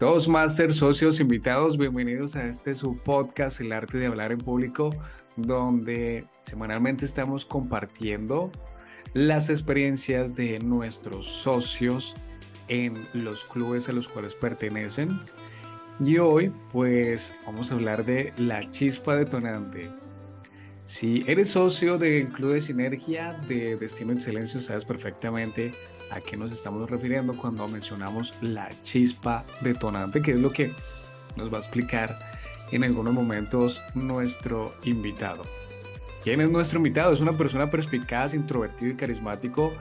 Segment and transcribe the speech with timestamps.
[0.00, 4.88] Toastmasters, socios, invitados, bienvenidos a este su podcast, El Arte de Hablar en Público,
[5.36, 8.50] donde semanalmente estamos compartiendo
[9.12, 12.14] las experiencias de nuestros socios
[12.68, 15.20] en los clubes a los cuales pertenecen.
[16.02, 19.90] Y hoy, pues, vamos a hablar de la chispa detonante.
[20.90, 25.72] Si eres socio del Club de Sinergia de Destino Excelencia, sabes perfectamente
[26.10, 30.72] a qué nos estamos refiriendo cuando mencionamos la chispa detonante, que es lo que
[31.36, 32.18] nos va a explicar
[32.72, 35.44] en algunos momentos nuestro invitado.
[36.24, 37.12] ¿Quién es nuestro invitado?
[37.12, 39.72] Es una persona perspicaz, introvertido y carismático.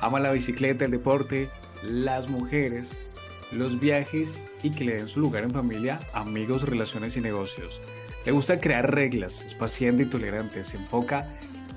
[0.00, 1.48] Ama la bicicleta, el deporte,
[1.82, 3.04] las mujeres,
[3.50, 7.80] los viajes y que le den su lugar en familia, amigos, relaciones y negocios.
[8.24, 11.28] Le gusta crear reglas, es paciente y tolerante, se enfoca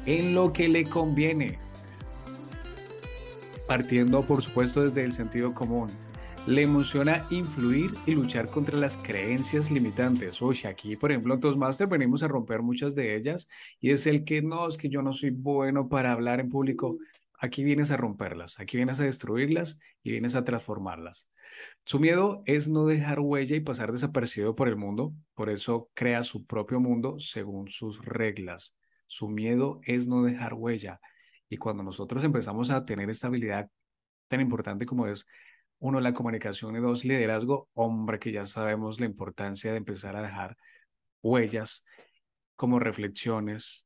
[0.05, 1.57] en lo que le conviene,
[3.67, 5.89] partiendo por supuesto desde el sentido común.
[6.45, 10.39] Le emociona influir y luchar contra las creencias limitantes.
[10.43, 13.47] Oye, aquí por ejemplo en Toastmaster venimos a romper muchas de ellas
[13.81, 16.99] y es el que no, es que yo no soy bueno para hablar en público.
[17.39, 21.29] Aquí vienes a romperlas, aquí vienes a destruirlas y vienes a transformarlas.
[21.85, 26.23] Su miedo es no dejar huella y pasar desapercibido por el mundo, por eso crea
[26.23, 28.75] su propio mundo según sus reglas.
[29.07, 30.99] Su miedo es no dejar huella.
[31.49, 33.69] Y cuando nosotros empezamos a tener esta habilidad
[34.27, 35.25] tan importante como es,
[35.79, 40.21] uno, la comunicación y dos, liderazgo, hombre, que ya sabemos la importancia de empezar a
[40.21, 40.57] dejar
[41.21, 41.85] huellas
[42.55, 43.84] como reflexiones,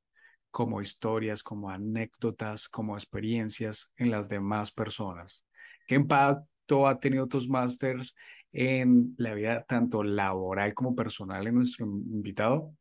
[0.52, 5.46] como historias, como anécdotas, como experiencias en las demás personas.
[5.88, 8.16] ¿Qué impacto ha tenido Toastmasters
[8.52, 12.74] en la vida tanto laboral como personal en nuestro invitado?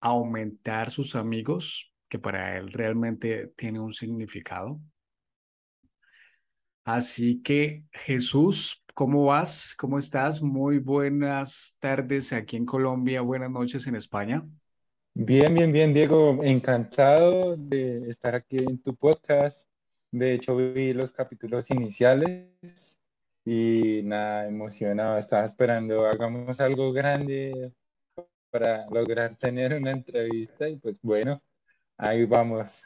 [0.00, 4.80] Aumentar sus amigos, que para él realmente tiene un significado.
[6.84, 9.74] Así que Jesús, ¿cómo vas?
[9.76, 10.40] ¿Cómo estás?
[10.40, 14.44] Muy buenas tardes aquí en Colombia, buenas noches en España.
[15.18, 16.44] Bien, bien, bien, Diego.
[16.44, 19.66] Encantado de estar aquí en tu podcast.
[20.10, 22.98] De hecho, vi los capítulos iniciales
[23.42, 25.16] y nada, emocionado.
[25.16, 27.72] Estaba esperando, hagamos algo grande
[28.50, 31.40] para lograr tener una entrevista y pues bueno,
[31.96, 32.82] ahí vamos.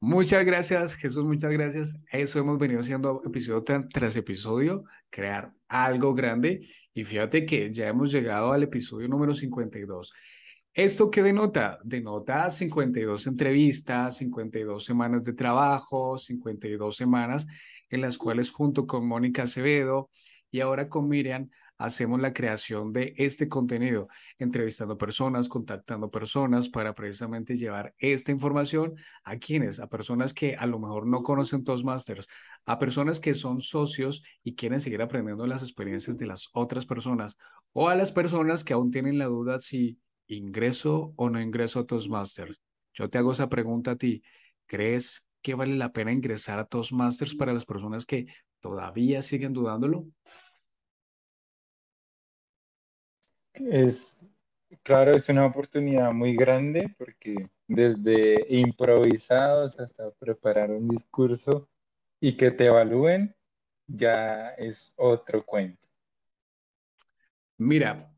[0.00, 2.00] Muchas gracias, Jesús, muchas gracias.
[2.10, 6.66] Eso hemos venido haciendo episodio tras episodio, crear algo grande.
[6.94, 10.10] Y fíjate que ya hemos llegado al episodio número 52.
[10.74, 11.78] ¿Esto qué denota?
[11.84, 17.46] Denota 52 entrevistas, 52 semanas de trabajo, 52 semanas
[17.90, 20.08] en las cuales junto con Mónica Acevedo
[20.50, 26.94] y ahora con Miriam hacemos la creación de este contenido, entrevistando personas, contactando personas para
[26.94, 28.94] precisamente llevar esta información
[29.24, 32.28] a quienes, a personas que a lo mejor no conocen Toastmasters,
[32.64, 37.36] a personas que son socios y quieren seguir aprendiendo las experiencias de las otras personas
[37.74, 41.86] o a las personas que aún tienen la duda si ¿ingreso o no ingreso a
[41.86, 42.60] Toastmasters?
[42.94, 44.22] Yo te hago esa pregunta a ti.
[44.66, 48.26] ¿Crees que vale la pena ingresar a Toastmasters para las personas que
[48.60, 50.06] todavía siguen dudándolo?
[53.54, 54.32] Es,
[54.82, 61.68] claro, es una oportunidad muy grande porque desde improvisados hasta preparar un discurso
[62.20, 63.34] y que te evalúen,
[63.86, 65.88] ya es otro cuento.
[67.58, 68.11] Mira,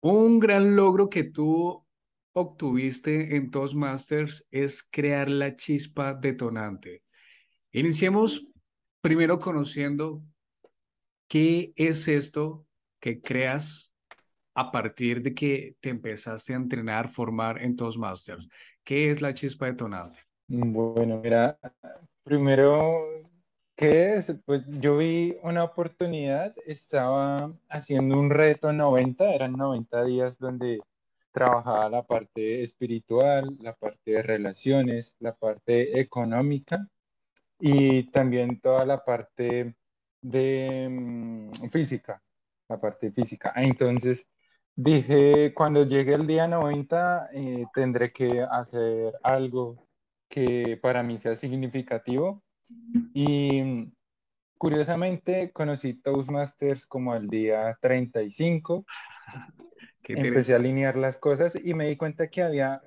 [0.00, 1.84] un gran logro que tú
[2.32, 7.02] obtuviste en Toastmasters es crear la chispa detonante.
[7.72, 8.46] Iniciemos
[9.00, 10.22] primero conociendo
[11.28, 12.66] qué es esto
[13.00, 13.92] que creas
[14.54, 18.48] a partir de que te empezaste a entrenar, formar en Toastmasters.
[18.84, 20.20] ¿Qué es la chispa detonante?
[20.48, 21.58] Bueno, mira,
[22.22, 23.25] primero
[23.76, 24.32] ¿Qué es?
[24.46, 30.80] Pues yo vi una oportunidad, estaba haciendo un reto 90, eran 90 días donde
[31.30, 36.88] trabajaba la parte espiritual, la parte de relaciones, la parte económica
[37.60, 39.76] y también toda la parte
[40.22, 42.22] de mm, física,
[42.68, 43.52] la parte física.
[43.56, 44.26] Entonces
[44.74, 49.86] dije, cuando llegue el día 90, eh, tendré que hacer algo
[50.28, 52.42] que para mí sea significativo
[53.14, 53.92] y
[54.58, 58.84] curiosamente conocí Toastmasters como el día 35.
[60.08, 62.82] Empecé a alinear las cosas y me di cuenta que había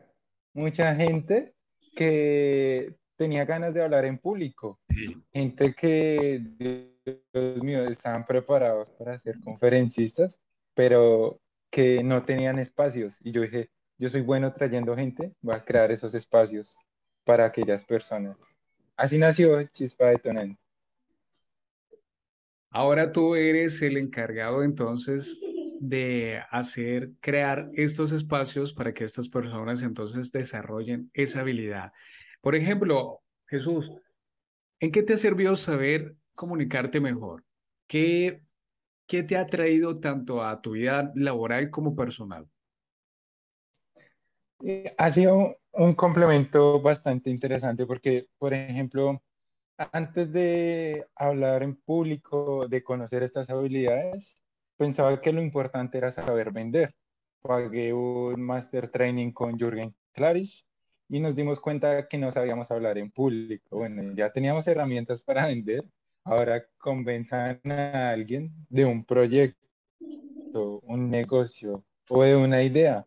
[0.54, 1.54] mucha gente
[1.96, 4.80] que tenía ganas de hablar en público.
[5.34, 6.42] Gente que,
[7.34, 10.40] Dios mío, estaban preparados para ser conferencistas,
[10.74, 13.18] pero que no tenían espacios.
[13.22, 16.76] Y yo dije, yo soy bueno trayendo gente, voy a crear esos espacios
[17.26, 18.38] para aquellas personas.
[19.00, 20.12] Así nació Chispa.
[22.70, 25.40] Ahora tú eres el encargado entonces
[25.80, 31.94] de hacer, crear estos espacios para que estas personas entonces desarrollen esa habilidad.
[32.42, 33.90] Por ejemplo, Jesús,
[34.82, 37.46] ¿en qué te ha servido saber comunicarte mejor?
[37.88, 38.44] ¿Qué,
[39.08, 42.50] qué te ha traído tanto a tu vida laboral como personal?
[44.98, 49.22] Ha sido un complemento bastante interesante porque, por ejemplo,
[49.78, 54.36] antes de hablar en público, de conocer estas habilidades,
[54.78, 56.94] pensaba que lo importante era saber vender.
[57.42, 60.66] Pagué un master training con Jürgen Klarisch
[61.08, 63.78] y nos dimos cuenta que no sabíamos hablar en público.
[63.78, 65.86] Bueno, ya teníamos herramientas para vender.
[66.26, 69.58] Ahora convenzan a alguien de un proyecto,
[70.84, 73.06] un negocio o de una idea.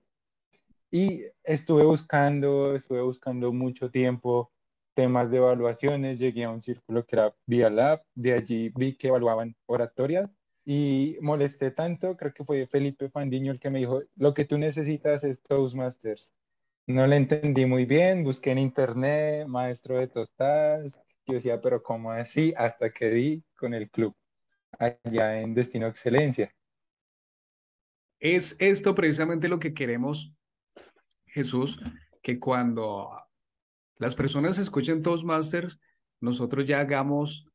[0.94, 4.52] Y estuve buscando, estuve buscando mucho tiempo
[4.94, 9.08] temas de evaluaciones, llegué a un círculo que era Via Lab, de allí vi que
[9.08, 10.30] evaluaban oratoria
[10.66, 14.58] y molesté tanto, creo que fue Felipe Fandiño el que me dijo, lo que tú
[14.58, 16.34] necesitas es Toastmasters.
[16.86, 22.12] No le entendí muy bien, busqué en internet, maestro de tostadas, yo decía, pero ¿cómo
[22.12, 22.52] así?
[22.54, 24.14] Hasta que di con el club
[24.78, 26.54] allá en Destino Excelencia.
[28.20, 30.34] Es esto precisamente lo que queremos,
[31.32, 31.80] Jesús,
[32.22, 33.10] que cuando
[33.96, 35.80] las personas escuchen Toastmasters,
[36.20, 37.46] nosotros ya hagamos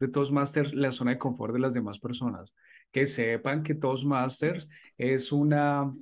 [0.00, 2.54] de Toastmasters la zona de confort de las demás personas.
[2.90, 5.92] Que sepan que Toastmasters es una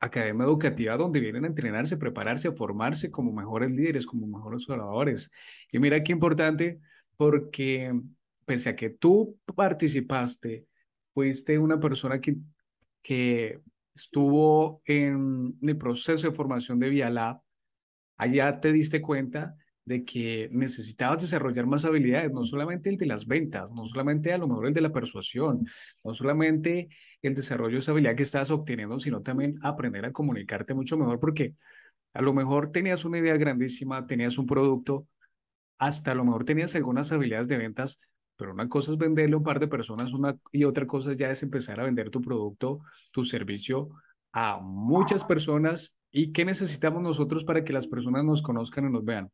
[0.00, 5.30] academia educativa donde vienen a entrenarse, prepararse, a formarse como mejores líderes, como mejores oradores.
[5.70, 6.80] Y mira qué importante,
[7.16, 7.92] porque
[8.46, 10.66] pese a que tú participaste,
[11.12, 12.36] fuiste una persona que,
[13.02, 13.60] que
[13.94, 17.40] estuvo en el proceso de formación de Vialab,
[18.16, 23.26] allá te diste cuenta de que necesitabas desarrollar más habilidades, no solamente el de las
[23.26, 25.66] ventas, no solamente a lo mejor el de la persuasión,
[26.04, 26.88] no solamente
[27.22, 31.18] el desarrollo de esa habilidad que estabas obteniendo, sino también aprender a comunicarte mucho mejor,
[31.18, 31.54] porque
[32.14, 35.08] a lo mejor tenías una idea grandísima, tenías un producto,
[35.78, 37.98] hasta a lo mejor tenías algunas habilidades de ventas,
[38.40, 41.30] pero una cosa es venderle a un par de personas una, y otra cosa ya
[41.30, 42.80] es empezar a vender tu producto,
[43.12, 43.90] tu servicio
[44.32, 45.94] a muchas personas.
[46.10, 49.30] ¿Y qué necesitamos nosotros para que las personas nos conozcan y nos vean?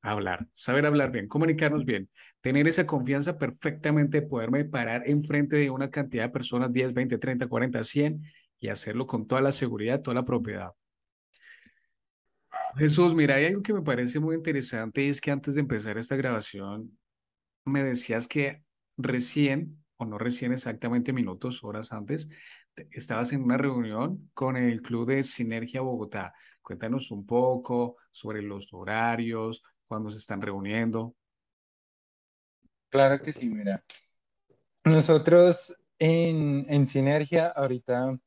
[0.00, 2.08] Hablar, saber hablar bien, comunicarnos bien,
[2.40, 7.18] tener esa confianza perfectamente de poderme parar enfrente de una cantidad de personas, 10, 20,
[7.18, 8.22] 30, 40, 100,
[8.58, 10.70] y hacerlo con toda la seguridad, toda la propiedad.
[12.78, 15.98] Jesús, mira, hay algo que me parece muy interesante y es que antes de empezar
[15.98, 16.98] esta grabación
[17.64, 18.64] me decías que
[18.96, 22.28] recién, o no recién exactamente minutos, horas antes,
[22.74, 26.34] te- estabas en una reunión con el Club de Sinergia Bogotá.
[26.62, 31.16] Cuéntanos un poco sobre los horarios, cuándo se están reuniendo.
[32.88, 33.84] Claro que sí, mira.
[34.84, 38.18] Nosotros en, en Sinergia ahorita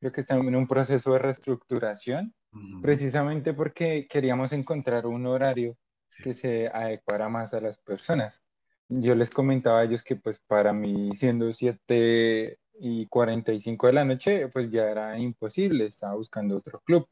[0.00, 2.34] creo que estamos en un proceso de reestructuración,
[2.80, 5.76] precisamente porque queríamos encontrar un horario
[6.08, 8.42] Sí, que se adecuara más a las personas.
[8.88, 14.04] Yo les comentaba a ellos que pues para mí siendo 7 y 45 de la
[14.04, 17.08] noche pues ya era imposible, estaba buscando otro club.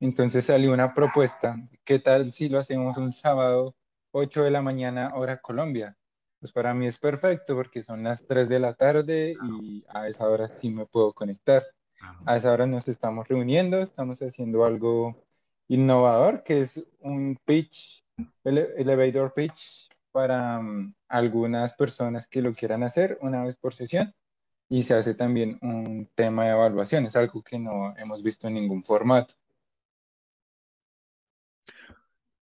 [0.00, 3.74] Entonces salió una propuesta, ¿qué tal si lo hacemos un sábado
[4.12, 5.96] 8 de la mañana hora Colombia?
[6.40, 10.28] Pues para mí es perfecto porque son las 3 de la tarde y a esa
[10.28, 11.64] hora sí me puedo conectar.
[12.26, 15.16] A esa hora nos estamos reuniendo, estamos haciendo algo
[15.66, 18.04] innovador que es un pitch,
[18.44, 19.87] ele- elevator pitch
[20.18, 24.12] para mm, algunas personas que lo quieran hacer una vez por sesión
[24.68, 28.54] y se hace también un tema de evaluación, es algo que no hemos visto en
[28.54, 29.34] ningún formato.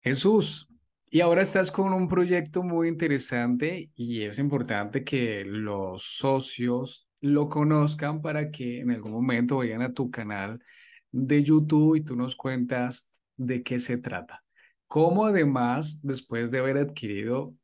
[0.02, 0.68] Jesús,
[1.08, 7.48] y ahora estás con un proyecto muy interesante y es importante que los socios lo
[7.48, 10.62] conozcan para que en algún momento vayan a tu canal
[11.10, 14.44] de YouTube y tú nos cuentas de qué se trata.
[14.86, 17.54] Cómo además, después de haber adquirido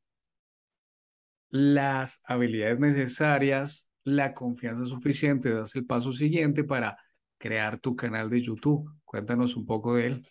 [1.51, 6.99] las habilidades necesarias, la confianza suficiente, das el paso siguiente para
[7.39, 8.91] crear tu canal de YouTube.
[9.05, 10.29] Cuéntanos un poco de él.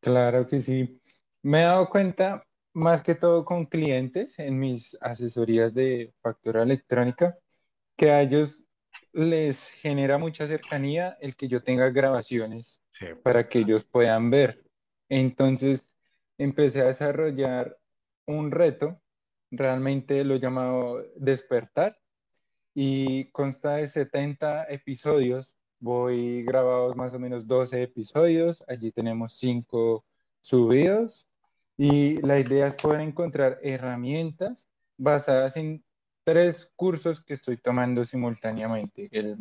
[0.00, 1.00] Claro que sí.
[1.42, 7.38] Me he dado cuenta, más que todo con clientes en mis asesorías de factura electrónica,
[7.96, 8.64] que a ellos
[9.12, 13.06] les genera mucha cercanía el que yo tenga grabaciones Sí.
[13.22, 14.64] para que ellos puedan ver.
[15.08, 15.94] Entonces,
[16.38, 17.78] empecé a desarrollar
[18.26, 19.00] un reto,
[19.56, 21.98] realmente lo he llamado Despertar,
[22.74, 25.56] y consta de 70 episodios.
[25.78, 28.64] Voy grabados más o menos 12 episodios.
[28.68, 30.04] Allí tenemos 5
[30.40, 31.28] subidos.
[31.76, 35.84] Y la idea es poder encontrar herramientas basadas en
[36.24, 39.08] tres cursos que estoy tomando simultáneamente.
[39.10, 39.36] El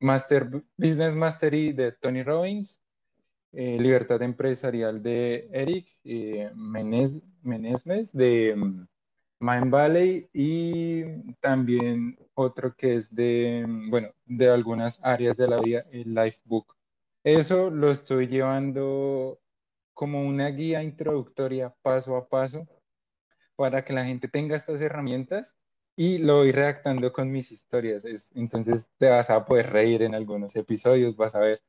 [0.00, 2.80] Master, Business Mastery de Tony Robbins,
[3.52, 8.86] eh, Libertad Empresarial de Eric eh, Menesmes de mm,
[9.40, 15.84] Mind Valley y también otro que es de, bueno, de algunas áreas de la vida,
[15.90, 16.74] el Lifebook.
[17.22, 19.40] Eso lo estoy llevando
[19.94, 22.66] como una guía introductoria paso a paso
[23.56, 25.56] para que la gente tenga estas herramientas
[25.96, 28.04] y lo voy redactando con mis historias.
[28.34, 31.62] entonces te vas a poder reír en algunos episodios, vas a ver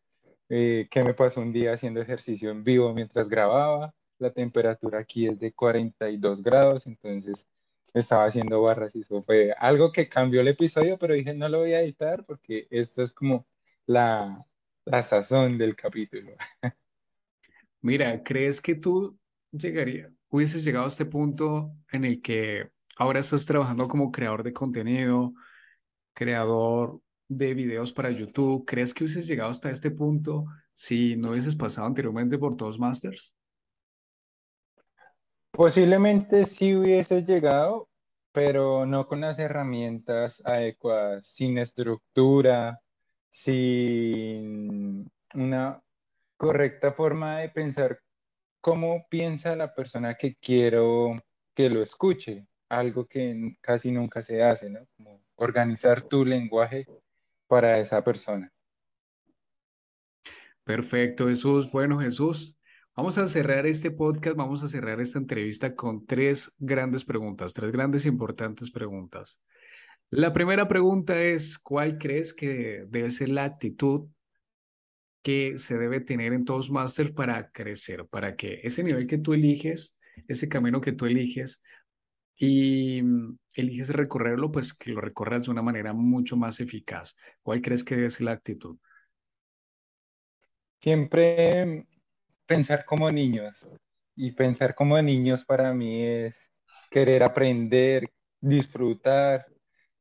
[0.50, 3.94] eh, qué me pasó un día haciendo ejercicio en vivo mientras grababa.
[4.18, 7.46] La temperatura aquí es de 42 grados, entonces
[7.96, 11.60] estaba haciendo barras y eso fue algo que cambió el episodio, pero dije no lo
[11.60, 13.48] voy a editar porque esto es como
[13.88, 14.46] la,
[14.86, 16.34] la sazón del capítulo.
[17.82, 19.18] Mira, ¿crees que tú
[19.52, 24.54] llegaría, hubieses llegado a este punto en el que ahora estás trabajando como creador de
[24.54, 25.34] contenido,
[26.14, 28.66] creador de videos para YouTube?
[28.66, 33.34] ¿Crees que hubieses llegado hasta este punto si no hubieses pasado anteriormente por todos Masters?
[35.56, 37.90] Posiblemente sí hubiese llegado,
[38.34, 42.82] pero no con las herramientas adecuadas, sin estructura,
[43.30, 45.82] sin una
[46.36, 48.02] correcta forma de pensar
[48.60, 54.70] cómo piensa la persona que quiero que lo escuche, algo que casi nunca se hace,
[54.70, 54.86] ¿no?
[54.98, 56.86] Como organizar tu lenguaje
[57.48, 58.52] para esa persona.
[60.66, 61.72] Perfecto, Jesús.
[61.72, 62.58] Bueno, Jesús,
[62.96, 67.72] vamos a cerrar este podcast, vamos a cerrar esta entrevista con tres grandes preguntas, tres
[67.72, 69.40] grandes importantes preguntas.
[70.10, 74.08] La primera pregunta es, ¿cuál crees que debe ser la actitud
[75.22, 79.98] que se debe tener en Toastmasters para crecer, para que ese nivel que tú eliges,
[80.28, 81.64] ese camino que tú eliges
[82.38, 87.16] y mm, eliges recorrerlo, pues que lo recorras de una manera mucho más eficaz.
[87.42, 88.78] ¿Cuál crees que debe ser la actitud?
[90.80, 91.88] Siempre
[92.46, 93.70] pensar como niños.
[94.16, 96.52] Y pensar como niños para mí es
[96.90, 98.10] querer aprender,
[98.40, 99.46] disfrutar,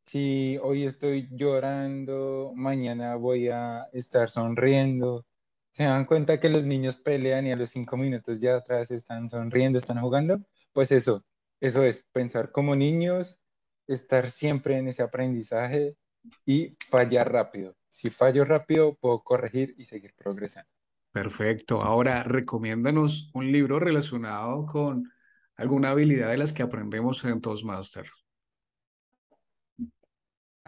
[0.05, 5.25] si hoy estoy llorando, mañana voy a estar sonriendo.
[5.73, 8.91] ¿Se dan cuenta que los niños pelean y a los cinco minutos ya otra vez
[8.91, 10.41] están sonriendo, están jugando?
[10.73, 11.25] Pues eso,
[11.61, 13.41] eso es, pensar como niños,
[13.87, 15.97] estar siempre en ese aprendizaje
[16.45, 17.75] y fallar rápido.
[17.89, 20.74] Si fallo rápido, puedo corregir y seguir progresando.
[21.15, 21.81] Perfecto.
[21.81, 25.13] Ahora, recomiéndanos un libro relacionado con
[25.55, 28.11] alguna habilidad de las que aprendemos en Toastmasters.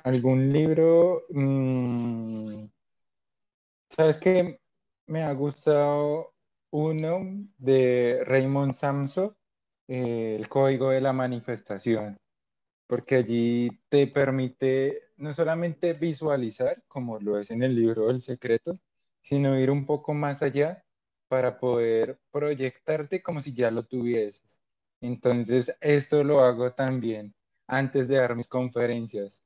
[0.04, 1.24] ¿Algún libro?
[1.30, 2.66] Mm,
[3.90, 4.60] ¿sabes qué?
[5.08, 6.32] Me ha gustado
[6.70, 7.22] uno
[7.58, 9.36] de Raymond Samso,
[9.88, 12.18] eh, El Código de la Manifestación,
[12.86, 18.78] porque allí te permite no solamente visualizar, como lo es en el libro El Secreto,
[19.26, 20.84] sino ir un poco más allá
[21.28, 24.62] para poder proyectarte como si ya lo tuvieses.
[25.00, 27.34] Entonces, esto lo hago también
[27.66, 29.42] antes de dar mis conferencias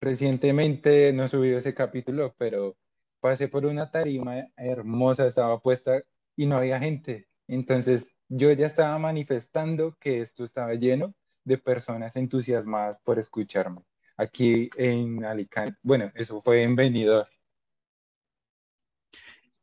[0.00, 2.76] Recientemente no subido ese capítulo, pero
[3.20, 6.02] pasé por una tarima hermosa, estaba puesta
[6.36, 7.28] y no había gente.
[7.48, 11.14] Entonces yo ya estaba manifestando que esto estaba lleno
[11.44, 13.82] de personas entusiasmadas por escucharme
[14.16, 15.78] aquí en Alicante.
[15.82, 17.28] Bueno, eso fue en Benidorm.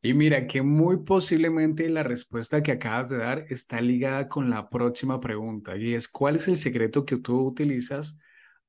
[0.02, 4.70] Y mira que muy posiblemente la respuesta que acabas de dar está ligada con la
[4.70, 8.16] próxima pregunta y es ¿cuál es el secreto que tú utilizas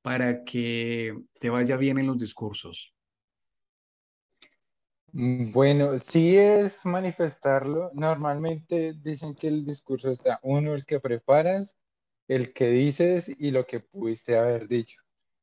[0.02, 2.94] para que te vaya bien en los discursos?
[5.12, 7.90] Mm, bueno, sí es manifestarlo.
[7.94, 11.76] Normalmente dicen que el discurso está uno, el que preparas,
[12.28, 15.00] el que dices y lo que pudiste haber dicho.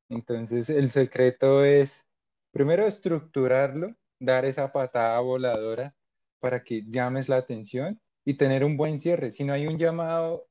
[0.09, 2.07] Entonces, el secreto es,
[2.51, 5.95] primero, estructurarlo, dar esa patada voladora
[6.39, 9.31] para que llames la atención y tener un buen cierre.
[9.31, 10.47] Si no hay un llamado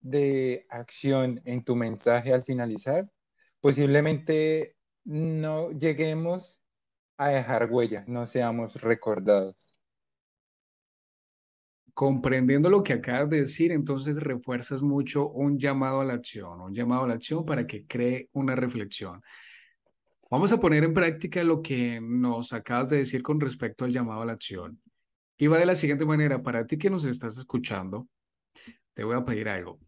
[0.00, 3.08] de acción en tu mensaje al finalizar,
[3.60, 6.60] posiblemente no lleguemos
[7.16, 9.76] a dejar huella, no seamos recordados.
[11.94, 16.74] Comprendiendo lo que acabas de decir, entonces refuerzas mucho un llamado a la acción, un
[16.74, 19.22] llamado a la acción para que cree una reflexión.
[20.30, 24.22] Vamos a poner en práctica lo que nos acabas de decir con respecto al llamado
[24.22, 24.80] a la acción.
[25.38, 28.08] Y va de la siguiente manera, para ti que nos estás escuchando,
[28.94, 29.78] te voy a pedir algo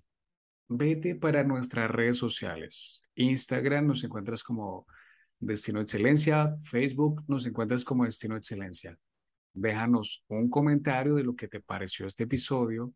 [0.69, 3.03] vete para nuestras redes sociales.
[3.15, 4.87] Instagram nos encuentras como
[5.41, 8.99] Destino Excelencia, Facebook nos encuentras como Destino Excelencia.
[9.55, 12.93] Déjanos un comentario de lo que te pareció este episodio.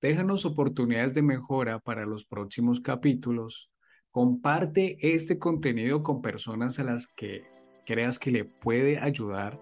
[0.00, 3.70] Déjanos oportunidades de mejora para los próximos capítulos.
[4.12, 7.44] Comparte este contenido con personas a las que
[7.86, 9.58] creas que le puede ayudar,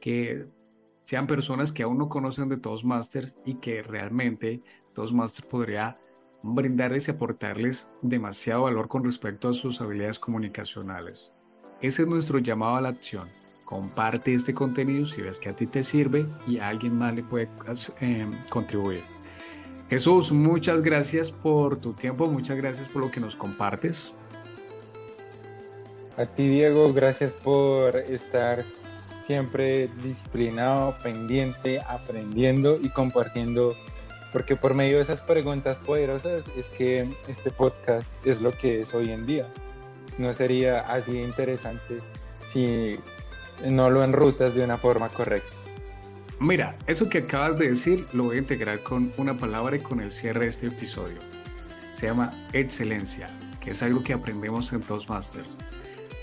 [0.00, 0.46] que
[1.02, 4.62] sean personas que aún no conocen de Toastmasters y que realmente
[4.94, 5.98] Toastmasters podría
[6.44, 11.32] brindarles y aportarles demasiado valor con respecto a sus habilidades comunicacionales.
[11.80, 13.28] Ese es nuestro llamado a la acción.
[13.64, 17.24] Comparte este contenido si ves que a ti te sirve y a alguien más le
[17.24, 17.48] puede
[18.00, 19.02] eh, contribuir.
[19.90, 24.12] Jesús, muchas gracias por tu tiempo, muchas gracias por lo que nos compartes.
[26.18, 28.64] A ti, Diego, gracias por estar
[29.26, 33.74] siempre disciplinado, pendiente, aprendiendo y compartiendo,
[34.32, 38.94] porque por medio de esas preguntas poderosas es que este podcast es lo que es
[38.94, 39.46] hoy en día.
[40.18, 42.00] No sería así interesante
[42.46, 42.98] si
[43.64, 45.57] no lo enrutas de una forma correcta.
[46.40, 50.00] Mira, eso que acabas de decir lo voy a integrar con una palabra y con
[50.00, 51.18] el cierre de este episodio.
[51.90, 53.28] Se llama excelencia,
[53.60, 55.58] que es algo que aprendemos en Toastmasters.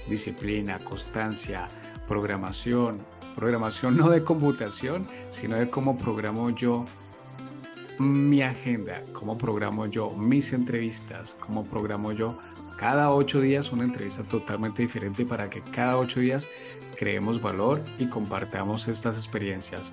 [0.07, 1.67] Disciplina, constancia,
[2.07, 2.99] programación.
[3.35, 6.85] Programación no de computación, sino de cómo programo yo
[7.99, 12.37] mi agenda, cómo programo yo mis entrevistas, cómo programo yo
[12.77, 16.47] cada ocho días una entrevista totalmente diferente para que cada ocho días
[16.95, 19.91] creemos valor y compartamos estas experiencias.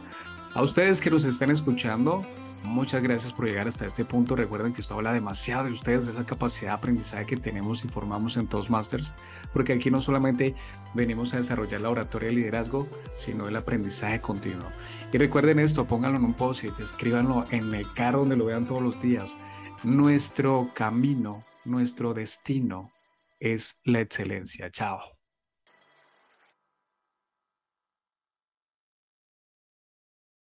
[0.54, 2.22] A ustedes que nos están escuchando,
[2.64, 4.36] muchas gracias por llegar hasta este punto.
[4.36, 7.88] Recuerden que esto habla demasiado de ustedes, de esa capacidad de aprendizaje que tenemos y
[7.88, 9.14] formamos en Toastmasters,
[9.52, 10.54] porque aquí no solamente
[10.94, 14.68] venimos a desarrollar la oratoria de liderazgo, sino el aprendizaje continuo.
[15.12, 18.82] Y recuerden esto, pónganlo en un post-it, escríbanlo en el carro donde lo vean todos
[18.82, 19.36] los días.
[19.84, 22.92] Nuestro camino nuestro destino
[23.38, 24.70] es la excelencia.
[24.70, 25.21] Chao.